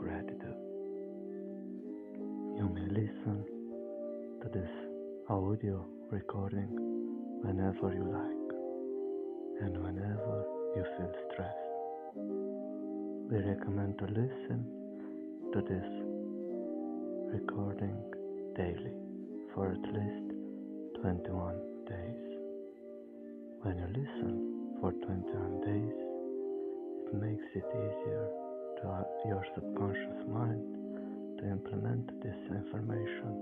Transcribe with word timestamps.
gratitude. 0.00 0.56
You 2.56 2.66
may 2.74 2.86
listen 2.88 3.44
to 4.40 4.48
this 4.48 4.70
audio 5.28 5.84
recording 6.10 6.70
whenever 7.42 7.92
you 7.92 8.06
like 8.08 8.48
and 9.60 9.76
whenever 9.84 10.36
you 10.74 10.84
feel 10.96 11.12
stressed. 11.28 12.16
We 13.30 13.36
recommend 13.44 13.98
to 13.98 14.06
listen 14.06 14.64
to 15.52 15.60
this 15.68 15.90
recording 17.36 18.00
daily 18.56 18.96
for 19.54 19.68
at 19.68 19.84
least 19.92 20.32
21 21.02 21.60
days. 21.86 22.28
When 23.62 23.76
you 23.76 23.88
listen 24.00 24.78
for 24.80 24.92
21 24.92 25.60
days, 25.60 25.98
it 27.06 27.20
makes 27.20 27.44
it 27.54 27.64
easier 27.68 28.49
to 28.82 29.28
your 29.28 29.44
subconscious 29.54 30.26
mind 30.28 30.64
to 31.38 31.44
implement 31.50 32.06
this 32.22 32.36
information 32.50 33.32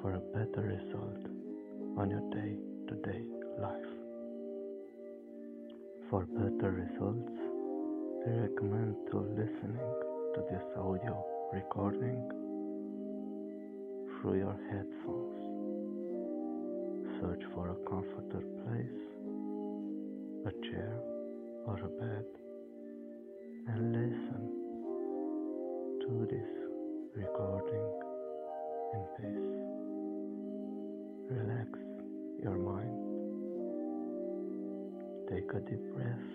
for 0.00 0.14
a 0.14 0.20
better 0.32 0.62
result 0.62 1.26
on 1.98 2.10
your 2.10 2.22
day 2.30 2.54
to 2.88 2.94
day 3.10 3.22
life. 3.60 3.92
For 6.08 6.26
better 6.26 6.70
results, 6.70 7.38
we 8.24 8.32
recommend 8.38 8.94
to 9.10 9.18
listening 9.18 9.94
to 10.34 10.44
this 10.50 10.62
audio 10.76 11.24
recording 11.52 12.22
through 14.20 14.38
your 14.38 14.56
headphones. 14.70 15.42
Search 17.20 17.42
for 17.54 17.70
a 17.70 17.76
comfortable 17.88 18.44
place, 18.62 19.00
a 20.46 20.52
chair 20.70 20.94
or 21.66 21.76
a 21.78 21.88
bed, 22.00 22.39
and 23.72 23.92
listen 23.92 24.42
to 26.00 26.26
this 26.28 26.50
recording 27.14 27.88
in 28.94 29.02
peace. 29.16 29.60
Relax 31.30 31.70
your 32.42 32.56
mind. 32.58 33.18
Take 35.30 35.50
a 35.54 35.60
deep 35.60 35.94
breath. 35.94 36.30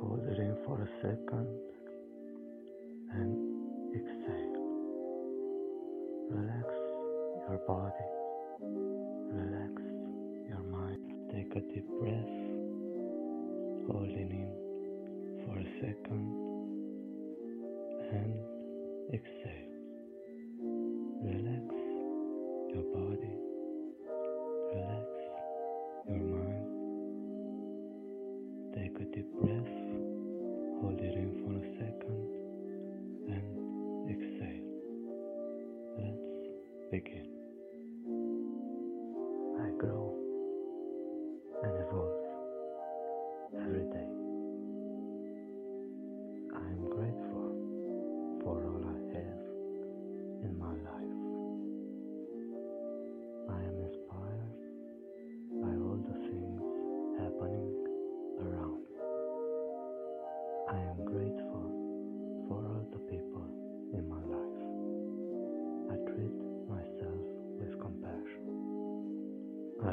Hold 0.00 0.26
it 0.30 0.38
in 0.38 0.56
for 0.66 0.82
a 0.82 0.88
second 1.00 1.48
and 3.12 3.32
exhale. 3.96 4.82
Relax 6.30 6.68
your 7.48 7.60
body. 7.66 8.08
Relax 9.32 9.82
your 10.48 10.62
mind. 10.70 11.00
Take 11.32 11.56
a 11.56 11.60
deep 11.72 11.88
breath. 12.00 12.34
Holding 13.88 14.30
in 14.30 14.63
for 15.54 15.60
a 15.60 15.64
second 15.80 16.26
and 18.12 18.34
exhale. 19.12 19.63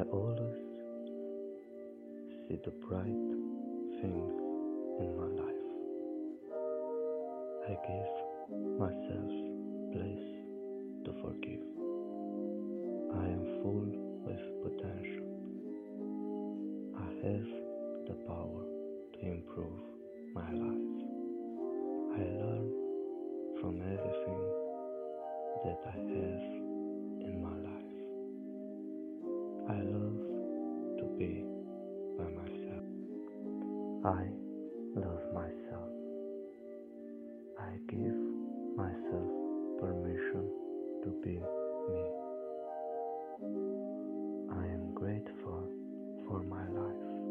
I 0.02 0.04
always 0.06 0.58
see 2.48 2.58
the 2.66 2.72
bright 2.72 3.06
things 4.02 4.34
in 5.00 5.16
my 5.16 5.28
life. 5.28 5.68
I 7.68 7.78
give 7.86 8.80
myself 8.80 9.32
place 9.94 10.30
to 11.06 11.14
forgive. 11.22 11.62
I 13.14 13.26
am 13.30 13.46
full 13.62 13.92
with 14.26 14.44
potential. 14.64 15.28
I 16.98 17.06
have 17.28 17.50
the 18.08 18.16
power 18.26 18.64
to 19.14 19.20
improve 19.22 19.84
my 20.34 20.50
life. 20.52 20.98
I 22.18 22.24
learn 22.42 22.68
from 23.62 23.82
everything 23.84 24.46
that 25.64 25.80
I 25.86 25.96
have 25.96 26.61
I 34.06 34.26
love 34.96 35.22
myself. 35.34 35.90
I 37.60 37.72
give 37.90 38.18
myself 38.76 39.30
permission 39.80 40.50
to 41.04 41.10
be 41.24 41.40
me. 41.90 42.04
I 44.52 44.66
am 44.66 44.94
grateful 44.96 45.70
for 46.28 46.44
my 46.44 46.68
life. 46.70 47.26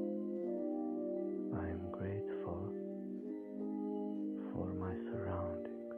I 1.57 1.69
am 1.71 1.83
grateful 1.93 2.73
for 4.53 4.67
my 4.75 4.95
surroundings. 5.11 5.95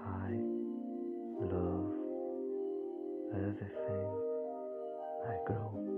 I 0.00 0.32
love 1.44 1.94
everything 3.34 4.10
I 5.28 5.36
grow 5.46 5.97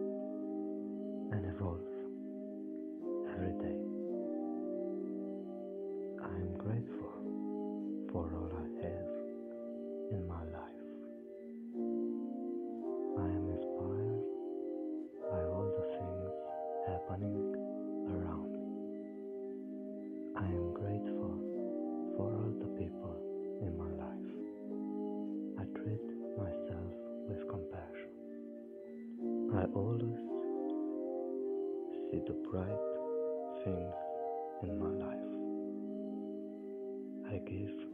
for 8.20 8.28
all 8.36 8.53
I 8.53 8.69
have 8.84 9.08
in 10.12 10.28
my 10.28 10.44
life. 10.53 10.84
I 13.16 13.28
am 13.32 13.44
inspired 13.48 14.25
by 15.31 15.41
all 15.48 15.69
the 15.78 15.86
things 15.97 16.34
happening 16.86 17.41
around 18.12 18.53
me. 18.53 18.69
I 20.36 20.44
am 20.44 20.75
grateful 20.75 21.34
for 22.16 22.28
all 22.28 22.53
the 22.60 22.70
people 22.76 23.16
in 23.62 23.72
my 23.78 23.91
life. 24.04 24.36
I 25.59 25.64
treat 25.80 26.04
myself 26.36 26.92
with 27.26 27.48
compassion. 27.48 28.12
I 29.56 29.64
always 29.72 30.20
see 32.10 32.20
the 32.26 32.36
bright 32.50 32.84
things 33.64 33.94
in 34.64 34.78
my 34.78 34.92
life. 35.06 35.30
I 37.32 37.38
give 37.48 37.89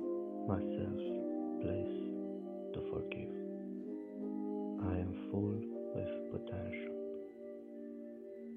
myself 0.47 1.03
place 1.61 1.99
to 2.73 2.81
forgive. 2.93 3.35
I 4.87 4.95
am 5.03 5.13
full 5.31 5.59
with 5.95 6.13
potential. 6.31 6.95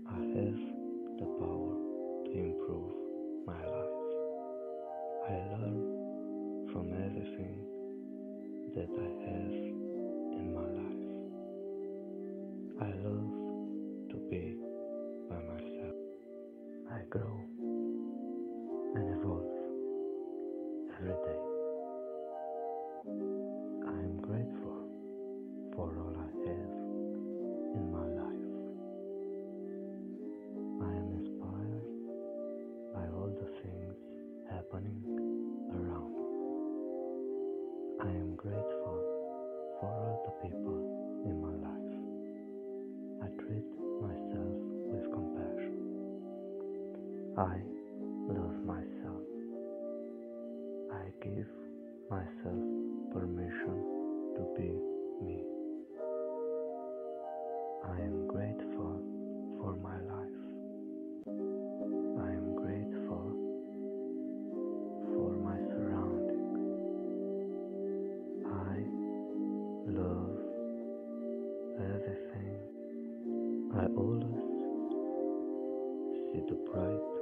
I 0.08 0.20
have 0.38 0.60
the 1.18 1.26
power 1.42 1.76
to 2.26 2.32
improve 2.32 2.94
my 3.48 3.62
life. 3.66 4.00
I 5.30 5.34
learn 5.50 6.70
from 6.72 6.94
everything 6.94 7.58
that 8.76 8.90
I 8.94 9.10
have 9.26 9.39
I 47.40 47.56
love 48.28 48.66
myself. 48.66 49.24
I 50.92 51.06
give 51.24 51.48
myself 52.10 52.66
permission 53.14 53.78
to 54.36 54.42
be 54.58 54.70
me. 55.24 55.44
I 57.88 58.02
am 58.02 58.28
grateful 58.28 59.02
for 59.62 59.74
my 59.78 59.96
life. 60.02 60.42
I 62.02 62.30
am 62.30 62.56
grateful 62.58 63.56
for 65.16 65.32
my 65.40 65.58
surroundings. 65.72 66.76
I 68.48 68.76
love 69.88 70.40
everything. 71.80 72.60
I 73.76 73.86
always 73.96 74.60
see 76.34 76.42
the 76.50 76.56
bright 76.72 77.19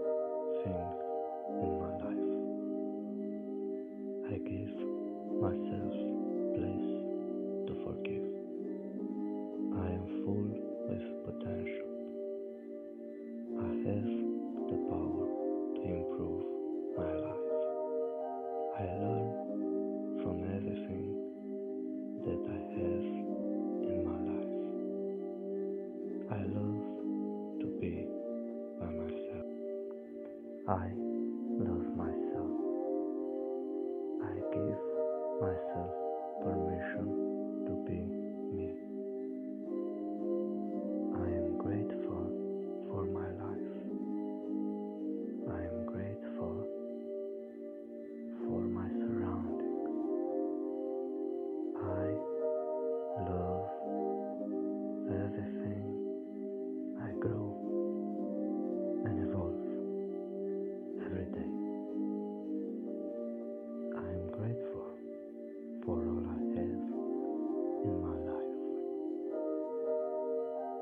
everything 0.67 1.63
in 1.63 1.79
my 1.79 1.91
life. 2.03 2.27
I 4.31 4.37
give 4.39 4.86
I. 30.67 31.06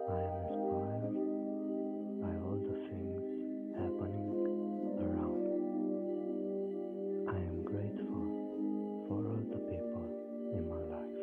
I 0.07 0.22
am 0.22 0.36
inspired 0.46 1.18
by 2.22 2.34
all 2.46 2.60
the 2.62 2.78
things 2.90 3.25
happening 3.74 4.30
around. 5.02 5.42
I 7.28 7.38
am 7.38 7.63
grateful 7.63 8.28
for 9.07 9.18
all 9.25 9.44
the 9.50 9.62
people 9.66 10.06
in 10.54 10.69
my 10.69 10.84
life. 10.94 11.22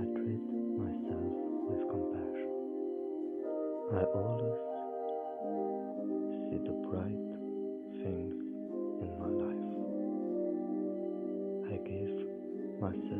I 0.00 0.04
treat 0.18 0.44
myself 0.82 1.34
with 1.70 1.82
compassion. 1.90 2.54
I 3.94 4.02
always 4.18 4.60
see 6.50 6.58
the 6.58 6.74
bright 6.90 7.30
things 8.02 8.34
in 8.98 9.12
my 9.20 9.30
life. 9.30 9.70
I 11.70 11.76
give 11.88 12.14
myself. 12.80 13.13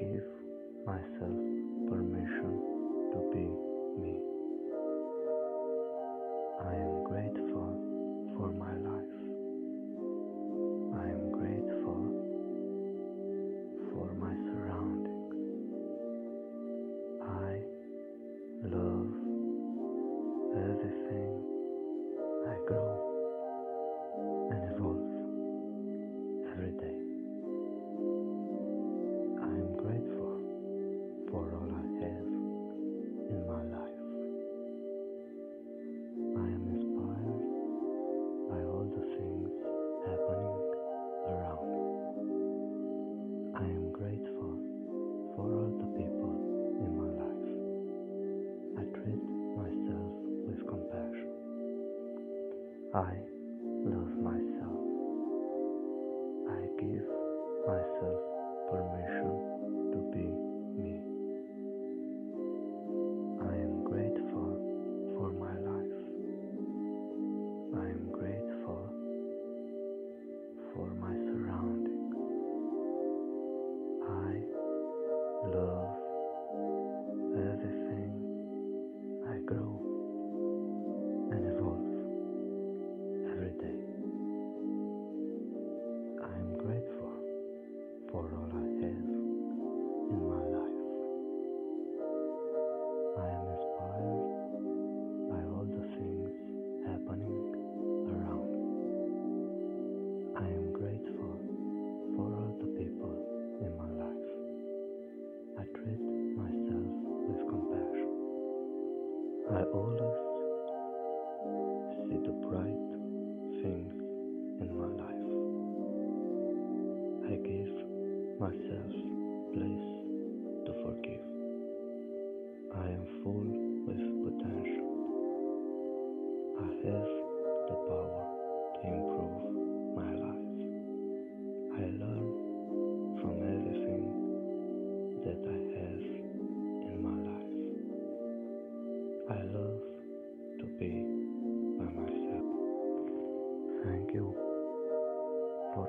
forgive 0.00 0.24
myself. 0.86 1.39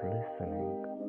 Listening 0.03 1.00